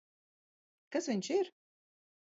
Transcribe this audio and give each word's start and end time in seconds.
Kas 0.97 1.11
viņš 1.13 1.31
ir? 1.39 1.55